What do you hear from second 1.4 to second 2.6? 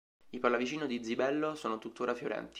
sono tuttora fiorenti.